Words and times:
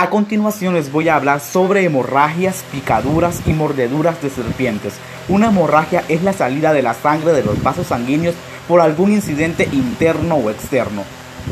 A 0.00 0.08
continuación 0.08 0.72
les 0.72 0.90
voy 0.90 1.10
a 1.10 1.16
hablar 1.16 1.40
sobre 1.40 1.84
hemorragias, 1.84 2.64
picaduras 2.72 3.42
y 3.44 3.52
mordeduras 3.52 4.22
de 4.22 4.30
serpientes. 4.30 4.94
Una 5.28 5.48
hemorragia 5.48 6.04
es 6.08 6.22
la 6.22 6.32
salida 6.32 6.72
de 6.72 6.80
la 6.80 6.94
sangre 6.94 7.34
de 7.34 7.44
los 7.44 7.62
vasos 7.62 7.88
sanguíneos 7.88 8.34
por 8.66 8.80
algún 8.80 9.12
incidente 9.12 9.68
interno 9.70 10.36
o 10.36 10.48
externo. 10.48 11.02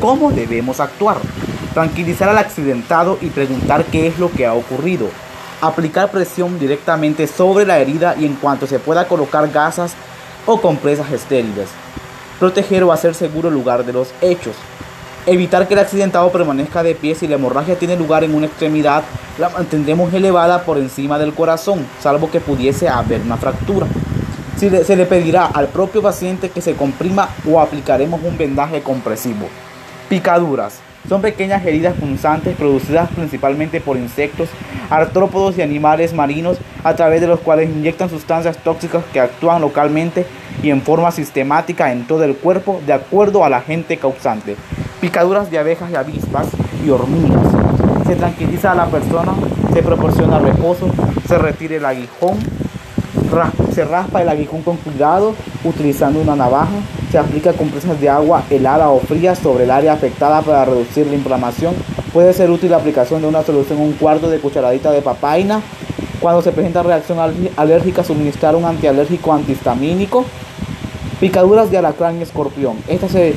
¿Cómo 0.01 0.31
debemos 0.31 0.79
actuar? 0.79 1.17
Tranquilizar 1.75 2.27
al 2.27 2.39
accidentado 2.39 3.19
y 3.21 3.27
preguntar 3.27 3.85
qué 3.85 4.07
es 4.07 4.17
lo 4.17 4.31
que 4.31 4.47
ha 4.47 4.55
ocurrido. 4.55 5.09
Aplicar 5.61 6.09
presión 6.09 6.57
directamente 6.57 7.27
sobre 7.27 7.67
la 7.67 7.77
herida 7.77 8.15
y 8.17 8.25
en 8.25 8.33
cuanto 8.33 8.65
se 8.65 8.79
pueda 8.79 9.07
colocar 9.07 9.47
gasas 9.51 9.93
o 10.47 10.59
compresas 10.59 11.11
estériles. 11.11 11.69
Proteger 12.39 12.83
o 12.83 12.91
hacer 12.91 13.13
seguro 13.13 13.49
el 13.49 13.53
lugar 13.53 13.85
de 13.85 13.93
los 13.93 14.11
hechos. 14.21 14.55
Evitar 15.25 15.67
que 15.67 15.73
el 15.73 15.81
accidentado 15.81 16.31
permanezca 16.31 16.81
de 16.81 16.95
pie 16.95 17.13
si 17.13 17.27
la 17.27 17.35
hemorragia 17.35 17.77
tiene 17.77 17.97
lugar 17.97 18.23
en 18.23 18.33
una 18.33 18.47
extremidad, 18.47 19.03
la 19.37 19.49
mantendremos 19.49 20.13
elevada 20.13 20.63
por 20.63 20.77
encima 20.77 21.19
del 21.19 21.33
corazón, 21.33 21.85
salvo 22.01 22.31
que 22.31 22.39
pudiese 22.39 22.87
haber 22.87 23.21
una 23.21 23.37
fractura. 23.37 23.85
Si 24.57 24.69
se 24.69 24.95
le 24.95 25.05
pedirá 25.05 25.45
al 25.45 25.67
propio 25.67 26.01
paciente 26.01 26.49
que 26.49 26.61
se 26.61 26.73
comprima 26.73 27.29
o 27.49 27.59
aplicaremos 27.59 28.21
un 28.23 28.37
vendaje 28.37 28.81
compresivo. 28.81 29.47
Picaduras. 30.09 30.79
Son 31.07 31.21
pequeñas 31.21 31.65
heridas 31.65 31.95
punzantes 31.95 32.55
producidas 32.57 33.09
principalmente 33.09 33.79
por 33.79 33.97
insectos, 33.97 34.49
artrópodos 34.89 35.57
y 35.57 35.61
animales 35.61 36.13
marinos 36.13 36.57
a 36.83 36.95
través 36.95 37.21
de 37.21 37.27
los 37.27 37.39
cuales 37.39 37.69
inyectan 37.69 38.09
sustancias 38.09 38.57
tóxicas 38.57 39.03
que 39.13 39.19
actúan 39.19 39.61
localmente 39.61 40.25
y 40.61 40.71
en 40.71 40.81
forma 40.81 41.11
sistemática 41.11 41.91
en 41.91 42.05
todo 42.05 42.23
el 42.23 42.35
cuerpo 42.35 42.81
de 42.85 42.93
acuerdo 42.93 43.45
al 43.45 43.53
agente 43.53 43.97
causante 43.97 44.55
picaduras 44.99 45.49
de 45.49 45.57
abejas 45.57 45.89
y 45.91 45.95
avispas 45.95 46.47
y 46.85 46.89
hormigas. 46.89 47.47
Se 48.05 48.15
tranquiliza 48.15 48.71
a 48.71 48.75
la 48.75 48.85
persona, 48.87 49.33
se 49.73 49.83
proporciona 49.83 50.39
reposo, 50.39 50.89
se 51.27 51.37
retira 51.37 51.75
el 51.75 51.85
aguijón, 51.85 52.37
se 53.73 53.85
raspa 53.85 54.21
el 54.21 54.29
aguijón 54.29 54.61
con 54.63 54.77
cuidado 54.77 55.33
utilizando 55.63 56.19
una 56.19 56.35
navaja, 56.35 56.73
se 57.11 57.17
aplica 57.17 57.53
compresas 57.53 57.99
de 58.01 58.09
agua 58.09 58.43
helada 58.49 58.89
o 58.89 58.99
fría 58.99 59.35
sobre 59.35 59.65
el 59.65 59.71
área 59.71 59.93
afectada 59.93 60.41
para 60.41 60.65
reducir 60.65 61.07
la 61.07 61.15
inflamación. 61.15 61.73
Puede 62.13 62.33
ser 62.33 62.49
útil 62.49 62.71
la 62.71 62.77
aplicación 62.77 63.21
de 63.21 63.27
una 63.27 63.43
solución 63.43 63.79
un 63.79 63.93
cuarto 63.93 64.29
de 64.29 64.39
cucharadita 64.39 64.91
de 64.91 65.01
papaina. 65.01 65.61
Cuando 66.19 66.41
se 66.41 66.51
presenta 66.51 66.83
reacción 66.83 67.17
alérgica, 67.55 68.03
suministrar 68.03 68.55
un 68.55 68.65
antialérgico 68.65 69.31
antihistamínico. 69.31 70.25
Picaduras 71.19 71.69
de 71.69 71.77
alacrán 71.77 72.17
y 72.17 72.23
escorpión. 72.23 72.77
Se 72.87 73.35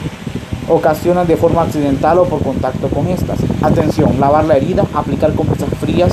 ocasionan 0.73 1.27
de 1.27 1.37
forma 1.37 1.63
accidental 1.63 2.19
o 2.19 2.25
por 2.25 2.43
contacto 2.43 2.89
con 2.89 3.07
estas. 3.09 3.39
Atención, 3.63 4.19
lavar 4.19 4.45
la 4.45 4.57
herida, 4.57 4.85
aplicar 4.95 5.35
compresas 5.35 5.69
frías, 5.81 6.13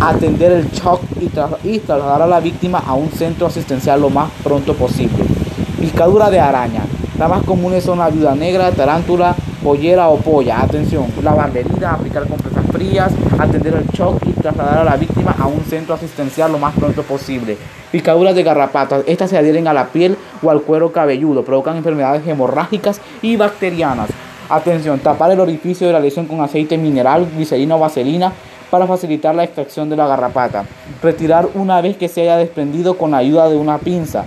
atender 0.00 0.52
el 0.52 0.70
shock 0.70 1.02
y, 1.20 1.78
trasladar 1.78 2.22
a 2.22 2.26
la 2.26 2.40
víctima 2.40 2.82
a 2.86 2.94
un 2.94 3.10
centro 3.10 3.46
asistencial 3.46 4.00
lo 4.00 4.10
más 4.10 4.30
pronto 4.42 4.74
posible. 4.74 5.24
Picadura 5.80 6.30
de 6.30 6.40
araña. 6.40 6.82
Las 7.18 7.28
más 7.28 7.42
comunes 7.42 7.84
son 7.84 7.98
la 7.98 8.08
viuda 8.08 8.34
negra, 8.34 8.70
tarántula, 8.70 9.34
pollera 9.62 10.08
o 10.08 10.16
polla. 10.16 10.60
Atención, 10.60 11.06
lavar 11.22 11.52
la 11.52 11.60
herida, 11.60 11.92
aplicar 11.92 12.26
compresas 12.26 12.64
frías, 12.72 13.12
atender 13.38 13.74
el 13.74 13.86
shock 13.88 14.22
y 14.26 14.32
trasladar 14.32 14.78
a 14.78 14.84
la 14.84 14.96
víctima 14.96 15.34
a 15.38 15.46
un 15.46 15.60
centro 15.64 15.94
asistencial 15.94 16.52
lo 16.52 16.58
más 16.58 16.74
pronto 16.74 17.02
posible. 17.02 17.56
Picaduras 17.92 18.34
de 18.34 18.42
garrapatas. 18.42 19.02
Estas 19.06 19.30
se 19.30 19.38
adhieren 19.38 19.68
a 19.68 19.72
la 19.72 19.86
piel 19.86 20.16
o 20.42 20.50
al 20.50 20.62
cuero 20.62 20.92
cabelludo, 20.92 21.44
provocan 21.44 21.76
enfermedades 21.76 22.26
hemorrágicas 22.26 23.00
y 23.22 23.36
bacterianas. 23.36 24.10
Atención, 24.48 24.98
tapar 24.98 25.30
el 25.30 25.40
orificio 25.40 25.86
de 25.86 25.92
la 25.92 26.00
lesión 26.00 26.26
con 26.26 26.40
aceite 26.40 26.76
mineral, 26.76 27.28
glicerina 27.36 27.76
o 27.76 27.78
vaselina 27.78 28.32
para 28.70 28.86
facilitar 28.86 29.34
la 29.34 29.44
extracción 29.44 29.90
de 29.90 29.96
la 29.96 30.06
garrapata. 30.06 30.64
Retirar 31.02 31.48
una 31.54 31.80
vez 31.80 31.96
que 31.96 32.08
se 32.08 32.22
haya 32.22 32.36
desprendido 32.36 32.96
con 32.96 33.10
la 33.10 33.18
ayuda 33.18 33.48
de 33.48 33.56
una 33.56 33.78
pinza. 33.78 34.26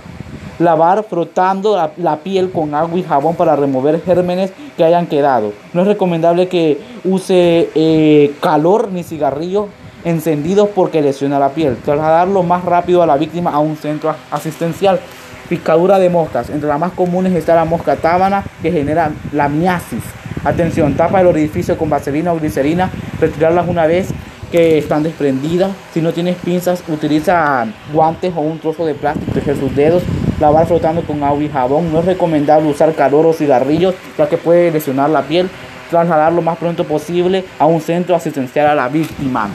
Lavar 0.58 1.04
frotando 1.04 1.90
la, 1.96 2.16
piel 2.18 2.50
con 2.52 2.74
agua 2.74 2.98
y 2.98 3.02
jabón 3.02 3.34
para 3.34 3.56
remover 3.56 4.00
gérmenes 4.02 4.52
que 4.76 4.84
hayan 4.84 5.06
quedado. 5.06 5.52
No 5.72 5.82
es 5.82 5.88
recomendable 5.88 6.48
que 6.48 6.80
use 7.04 7.70
eh, 7.74 8.32
calor 8.40 8.90
ni 8.92 9.02
cigarrillo 9.02 9.68
encendidos 10.04 10.68
porque 10.74 11.02
lesiona 11.02 11.38
la 11.38 11.50
piel. 11.50 11.76
Trasladarlo 11.84 12.42
más 12.42 12.64
rápido 12.64 13.02
a 13.02 13.06
la 13.06 13.16
víctima 13.16 13.50
a 13.50 13.58
un 13.58 13.76
centro 13.76 14.14
asistencial. 14.30 15.00
Picadura 15.48 15.98
de 15.98 16.08
moscas. 16.08 16.50
Entre 16.50 16.68
las 16.68 16.78
más 16.78 16.92
comunes 16.92 17.34
está 17.34 17.54
la 17.54 17.64
mosca 17.64 17.96
tábana 17.96 18.44
que 18.62 18.70
genera 18.70 19.10
la 19.32 19.48
miasis. 19.48 20.02
Atención, 20.44 20.94
tapa 20.94 21.20
el 21.20 21.26
orificio 21.26 21.76
con 21.76 21.90
vaselina 21.90 22.32
o 22.32 22.38
glicerina. 22.38 22.90
Retirarlas 23.20 23.66
una 23.68 23.86
vez 23.86 24.08
que 24.52 24.78
están 24.78 25.02
desprendidas. 25.02 25.72
Si 25.92 26.00
no 26.00 26.12
tienes 26.12 26.36
pinzas, 26.36 26.82
utiliza 26.88 27.66
guantes 27.92 28.32
o 28.36 28.40
un 28.40 28.58
trozo 28.58 28.86
de 28.86 28.94
plástico, 28.94 29.32
tejer 29.32 29.56
sus 29.56 29.74
dedos. 29.74 30.02
Lavar 30.40 30.66
flotando 30.66 31.02
con 31.02 31.22
agua 31.22 31.42
y 31.42 31.48
jabón. 31.48 31.92
No 31.92 32.00
es 32.00 32.04
recomendable 32.04 32.68
usar 32.68 32.94
calor 32.94 33.26
o 33.26 33.32
cigarrillos 33.32 33.94
ya 34.18 34.28
que 34.28 34.36
puede 34.36 34.70
lesionar 34.70 35.10
la 35.10 35.22
piel. 35.22 35.48
Trasladar 35.90 36.32
lo 36.32 36.42
más 36.42 36.58
pronto 36.58 36.84
posible 36.84 37.44
a 37.58 37.66
un 37.66 37.80
centro 37.80 38.16
asistencial 38.16 38.66
a 38.66 38.74
la 38.74 38.88
víctima. 38.88 39.48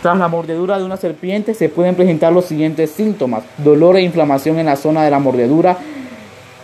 Tras 0.00 0.16
la 0.16 0.28
mordedura 0.28 0.78
de 0.78 0.84
una 0.84 0.96
serpiente 0.96 1.54
se 1.54 1.68
pueden 1.68 1.96
presentar 1.96 2.32
los 2.32 2.44
siguientes 2.44 2.90
síntomas. 2.90 3.42
Dolor 3.58 3.96
e 3.96 4.02
inflamación 4.02 4.58
en 4.58 4.66
la 4.66 4.76
zona 4.76 5.02
de 5.02 5.10
la 5.10 5.18
mordedura, 5.18 5.76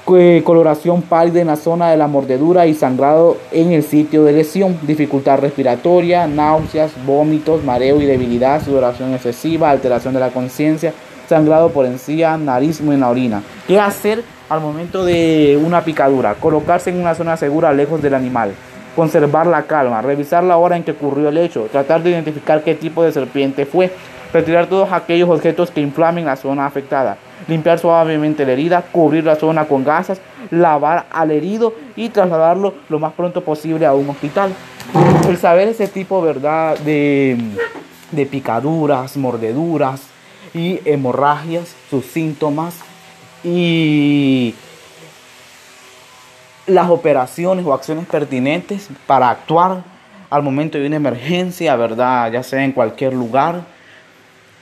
coloración 0.04 1.02
pálida 1.02 1.40
en 1.40 1.48
la 1.48 1.56
zona 1.56 1.90
de 1.90 1.96
la 1.96 2.06
mordedura 2.06 2.66
y 2.66 2.74
sangrado 2.74 3.36
en 3.50 3.72
el 3.72 3.82
sitio 3.82 4.22
de 4.22 4.32
lesión, 4.34 4.78
dificultad 4.82 5.40
respiratoria, 5.40 6.28
náuseas, 6.28 6.92
vómitos, 7.04 7.64
mareo 7.64 8.00
y 8.00 8.06
debilidad, 8.06 8.62
sudoración 8.62 9.14
excesiva, 9.14 9.70
alteración 9.70 10.14
de 10.14 10.20
la 10.20 10.30
conciencia, 10.30 10.92
sangrado 11.28 11.70
por 11.70 11.86
encía, 11.86 12.36
narismo 12.36 12.92
en 12.92 13.00
la 13.00 13.10
orina. 13.10 13.42
¿Qué 13.66 13.78
hacer 13.78 14.22
al 14.48 14.60
momento 14.60 15.04
de 15.04 15.60
una 15.62 15.82
picadura? 15.82 16.34
Colocarse 16.34 16.90
en 16.90 17.00
una 17.00 17.14
zona 17.14 17.36
segura 17.36 17.72
lejos 17.72 18.02
del 18.02 18.14
animal 18.14 18.52
conservar 18.94 19.46
la 19.46 19.62
calma, 19.64 20.02
revisar 20.02 20.44
la 20.44 20.56
hora 20.56 20.76
en 20.76 20.84
que 20.84 20.92
ocurrió 20.92 21.28
el 21.28 21.38
hecho, 21.38 21.68
tratar 21.70 22.02
de 22.02 22.10
identificar 22.10 22.62
qué 22.62 22.74
tipo 22.74 23.02
de 23.02 23.12
serpiente 23.12 23.66
fue, 23.66 23.92
retirar 24.32 24.66
todos 24.66 24.92
aquellos 24.92 25.28
objetos 25.28 25.70
que 25.70 25.80
inflamen 25.80 26.24
la 26.24 26.36
zona 26.36 26.66
afectada, 26.66 27.16
limpiar 27.48 27.78
suavemente 27.78 28.46
la 28.46 28.52
herida, 28.52 28.84
cubrir 28.92 29.24
la 29.24 29.36
zona 29.36 29.66
con 29.66 29.84
gasas, 29.84 30.20
lavar 30.50 31.06
al 31.10 31.30
herido 31.30 31.74
y 31.96 32.08
trasladarlo 32.08 32.74
lo 32.88 32.98
más 32.98 33.12
pronto 33.14 33.42
posible 33.42 33.86
a 33.86 33.94
un 33.94 34.08
hospital. 34.10 34.52
El 35.28 35.38
saber 35.38 35.68
ese 35.68 35.88
tipo 35.88 36.20
¿verdad? 36.20 36.78
De, 36.78 37.36
de 38.12 38.26
picaduras, 38.26 39.16
mordeduras 39.16 40.13
y 40.54 40.80
hemorragias, 40.84 41.74
sus 41.90 42.06
síntomas 42.06 42.76
y 43.42 44.54
las 46.66 46.88
operaciones 46.88 47.66
o 47.66 47.74
acciones 47.74 48.06
pertinentes 48.06 48.88
para 49.06 49.28
actuar 49.28 49.82
al 50.30 50.42
momento 50.42 50.78
de 50.78 50.86
una 50.86 50.96
emergencia, 50.96 51.76
¿verdad? 51.76 52.32
Ya 52.32 52.42
sea 52.42 52.64
en 52.64 52.72
cualquier 52.72 53.12
lugar. 53.12 53.62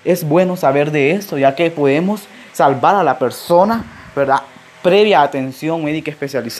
Es 0.04 0.24
bueno 0.24 0.56
saber 0.56 0.90
de 0.90 1.12
esto, 1.12 1.38
ya 1.38 1.54
que 1.54 1.70
podemos 1.70 2.24
salvar 2.52 2.96
a 2.96 3.04
la 3.04 3.18
persona, 3.18 3.84
¿verdad? 4.16 4.42
Previa 4.82 5.22
atención 5.22 5.84
médica 5.84 6.10
especializada. 6.10 6.58